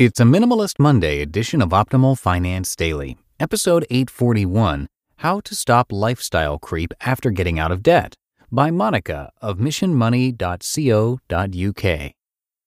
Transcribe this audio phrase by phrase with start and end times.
[0.00, 4.86] It's a Minimalist Monday edition of Optimal Finance Daily, episode 841
[5.16, 8.14] How to Stop Lifestyle Creep After Getting Out of Debt
[8.52, 12.12] by Monika of missionmoney.co.uk.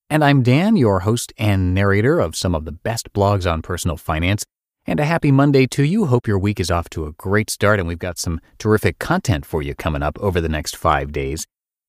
[0.09, 3.95] And I'm Dan, your host and narrator of some of the best blogs on personal
[3.95, 4.43] finance.
[4.85, 6.07] And a happy Monday to you.
[6.07, 9.45] Hope your week is off to a great start, and we've got some terrific content
[9.45, 11.47] for you coming up over the next five days.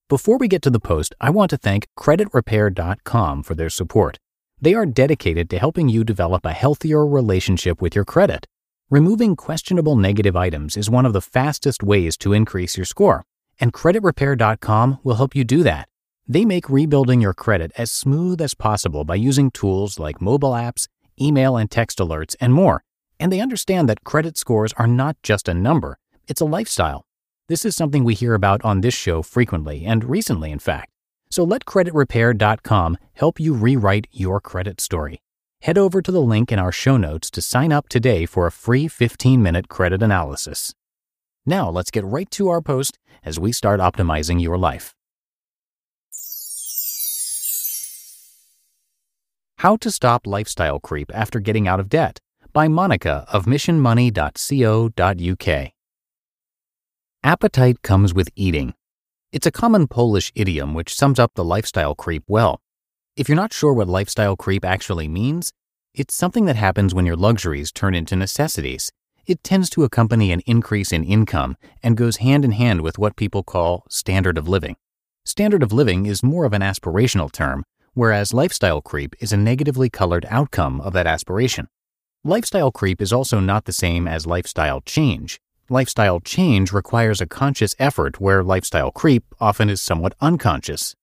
[0.09, 4.21] Before we get to the post, I want to thank CreditRepair.com for their support.
[4.63, 8.47] They are dedicated to helping you develop a healthier relationship with your credit.
[8.91, 13.25] Removing questionable negative items is one of the fastest ways to increase your score,
[13.59, 15.89] and CreditRepair.com will help you do that.
[16.29, 20.87] They make rebuilding your credit as smooth as possible by using tools like mobile apps,
[21.21, 22.85] email and text alerts, and more.
[23.19, 27.03] And they understand that credit scores are not just a number, it's a lifestyle.
[27.49, 30.92] This is something we hear about on this show frequently, and recently, in fact.
[31.33, 35.23] So let creditrepair.com help you rewrite your credit story.
[35.63, 38.53] Head over to the link in our show notes to sign up today for a
[38.53, 40.75] free 15 minute credit analysis.
[41.47, 44.95] Now let's get right to our post as we start optimizing your life.
[49.57, 52.21] How to Stop Lifestyle Creep After Getting Out of Debt
[52.53, 55.73] by Monika of missionmoney.co.uk.
[57.25, 58.75] Appetite comes with eating.
[59.33, 62.61] It's a common Polish idiom which sums up the lifestyle creep well.
[63.17, 65.55] If you're not sure what lifestyle creep actually means,
[65.95, 68.93] it's something that happens when your luxuries turn into necessities.
[69.25, 73.17] It tends to accompany an increase in income and goes hand in hand with what
[73.17, 74.77] people call standard of living.
[75.25, 79.89] Standard of living is more of an aspirational term, whereas lifestyle creep is a negatively
[79.89, 81.69] colored outcome of that aspiration.
[82.23, 85.41] Lifestyle creep is also not the same as lifestyle change.
[85.73, 90.95] Lifestyle change requires a conscious effort where lifestyle creep often is somewhat unconscious.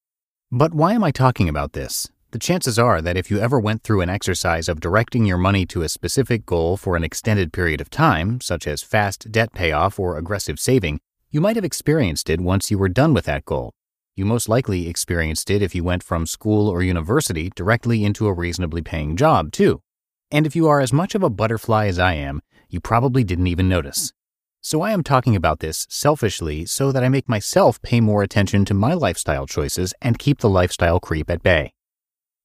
[0.52, 2.12] But why am I talking about this?
[2.30, 5.66] The chances are that if you ever went through an exercise of directing your money
[5.66, 10.00] to a specific goal for an extended period of time, such as fast debt payoff
[10.00, 11.00] or aggressive saving,
[11.32, 13.74] you might have experienced it once you were done with that goal.
[14.16, 18.34] You most likely experienced it if you went from school or university directly into a
[18.34, 19.82] reasonably paying job, too.
[20.30, 23.48] And if you are as much of a butterfly as I am, you probably didn't
[23.48, 24.14] even notice.
[24.62, 28.66] So I am talking about this selfishly so that I make myself pay more attention
[28.66, 31.72] to my lifestyle choices and keep the lifestyle creep at bay.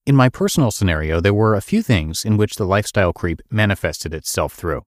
[0.06, 4.14] In my personal scenario, there were a few things in which the lifestyle creep manifested
[4.14, 4.82] itself through.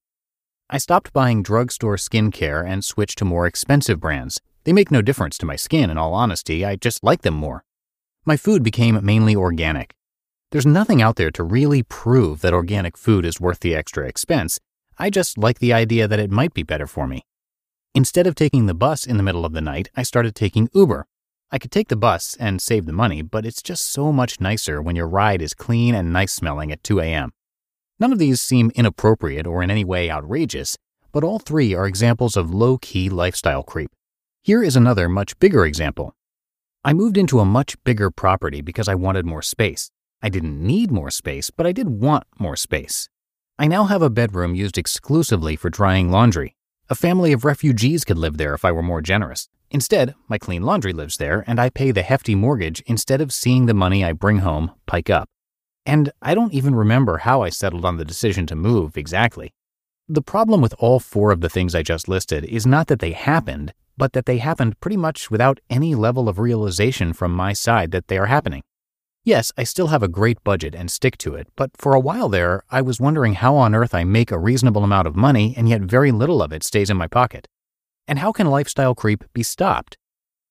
[0.70, 4.40] I stopped buying drugstore skincare and switched to more expensive brands.
[4.64, 7.64] They make no difference to my skin, in all honesty, I just like them more.
[8.26, 9.96] My food became mainly organic.
[10.52, 14.60] There's nothing out there to really prove that organic food is worth the extra expense,
[15.00, 17.24] I just like the idea that it might be better for me.
[17.94, 21.06] Instead of taking the bus in the middle of the night, I started taking Uber.
[21.52, 24.82] I could take the bus and save the money, but it's just so much nicer
[24.82, 27.32] when your ride is clean and nice smelling at 2 a.m.
[28.00, 30.78] None of these seem inappropriate or in any way outrageous,
[31.12, 33.92] but all three are examples of low key lifestyle creep.
[34.44, 36.16] Here is another much bigger example.
[36.84, 39.92] I moved into a much bigger property because I wanted more space.
[40.24, 43.10] I didn't need more space, but I did want more space.
[43.60, 46.56] I now have a bedroom used exclusively for drying laundry.
[46.92, 49.50] A family of refugees could live there if I were more generous.
[49.72, 53.66] Instead, my clean laundry lives there, and I pay the hefty mortgage instead of seeing
[53.66, 55.28] the money I bring home pike up.
[55.88, 59.52] And I don't even remember how I settled on the decision to move exactly.
[60.08, 63.14] The problem with all four of the things I just listed is not that they
[63.14, 67.90] happened, but that they happened pretty much without any level of realization from my side
[67.90, 68.62] that they are happening.
[69.28, 72.30] Yes, I still have a great budget and stick to it, but for a while
[72.30, 75.68] there, I was wondering how on earth I make a reasonable amount of money and
[75.68, 77.46] yet very little of it stays in my pocket.
[78.08, 79.98] And how can lifestyle creep be stopped?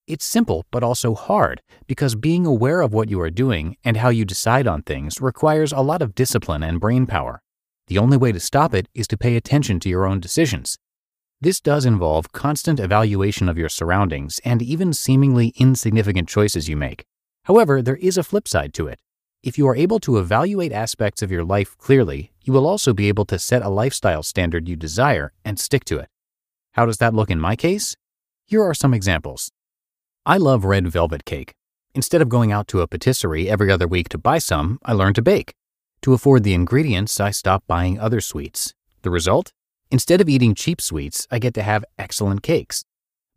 [0.05, 4.09] It's simple, but also hard, because being aware of what you are doing and how
[4.09, 7.41] you decide on things requires a lot of discipline and brain power.
[7.87, 10.77] The only way to stop it is to pay attention to your own decisions.
[11.41, 17.05] This does involve constant evaluation of your surroundings and even seemingly insignificant choices you make.
[17.47, 18.99] However, there is a flip side to it.
[19.41, 23.07] If you are able to evaluate aspects of your life clearly, you will also be
[23.07, 26.09] able to set a lifestyle standard you desire and stick to it.
[26.73, 27.95] How does that look in my case?
[28.45, 29.49] Here are some examples.
[30.25, 31.53] I love red velvet cake.
[31.95, 35.15] Instead of going out to a patisserie every other week to buy some, I learned
[35.15, 35.53] to bake.
[36.01, 38.73] To afford the ingredients, I stopped buying other sweets.
[39.03, 39.53] The result?
[39.89, 42.83] Instead of eating cheap sweets, I get to have excellent cakes.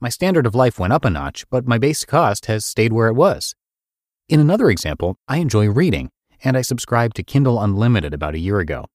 [0.01, 3.07] My standard of life went up a notch, but my base cost has stayed where
[3.07, 3.55] it was.
[4.31, 6.09] In another example, I enjoy reading,
[6.45, 8.87] and I subscribed to Kindle Unlimited about a year ago.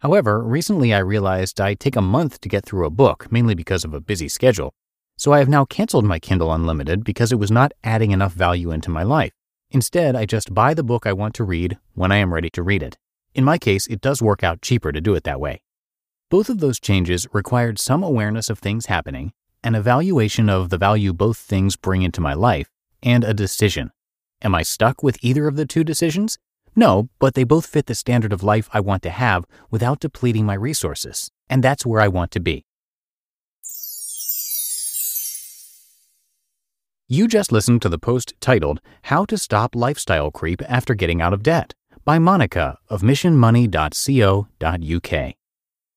[0.00, 3.84] However, recently I realized I take a month to get through a book, mainly because
[3.84, 4.74] of a busy schedule.
[5.16, 8.72] So I have now canceled my Kindle Unlimited because it was not adding enough value
[8.72, 9.30] into my life.
[9.70, 12.62] Instead, I just buy the book I want to read when I am ready to
[12.64, 12.98] read it.
[13.32, 15.62] In my case, it does work out cheaper to do it that way.
[16.30, 21.12] Both of those changes required some awareness of things happening, an evaluation of the value
[21.12, 22.68] both things bring into my life,
[23.04, 23.92] and a decision.
[24.42, 26.38] Am I stuck with either of the two decisions?
[26.74, 30.46] No, but they both fit the standard of life I want to have without depleting
[30.46, 32.64] my resources, and that's where I want to be.
[37.08, 41.32] You just listened to the post titled How to Stop Lifestyle Creep After Getting Out
[41.32, 45.34] of Debt by Monika of missionmoney.co.uk.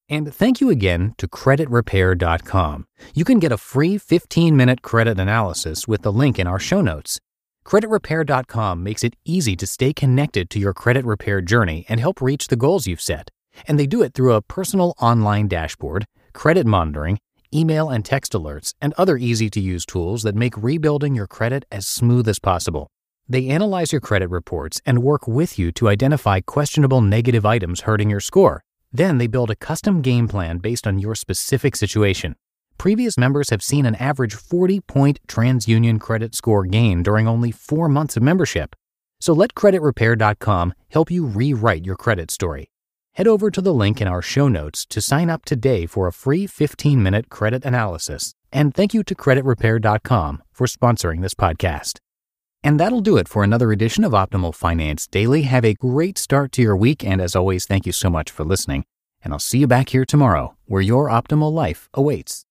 [0.09, 2.87] And thank you again to creditrepair.com.
[3.13, 6.81] You can get a free 15 minute credit analysis with the link in our show
[6.81, 7.19] notes.
[7.65, 12.48] CreditRepair.com makes it easy to stay connected to your credit repair journey and help reach
[12.48, 13.30] the goals you've set.
[13.68, 17.19] And they do it through a personal online dashboard, credit monitoring,
[17.54, 21.65] email and text alerts, and other easy to use tools that make rebuilding your credit
[21.71, 22.88] as smooth as possible.
[23.30, 28.10] They analyze your credit reports and work with you to identify questionable negative items hurting
[28.10, 28.63] your score.
[28.92, 32.36] Then they build a custom game plan based on your specific situation.
[32.77, 37.87] Previous members have seen an average 40 point TransUnion credit score gain during only four
[37.87, 38.75] months of membership.
[39.19, 42.69] So let CreditRepair.com help you rewrite your credit story.
[43.13, 46.13] Head over to the link in our show notes to sign up today for a
[46.13, 48.33] free 15 minute credit analysis.
[48.51, 51.99] And thank you to CreditRepair.com for sponsoring this podcast.
[52.63, 55.41] And that'll do it for another edition of Optimal Finance Daily.
[55.43, 57.03] Have a great start to your week.
[57.03, 58.85] And as always, thank you so much for listening.
[59.23, 62.45] And I'll see you back here tomorrow where your optimal life awaits.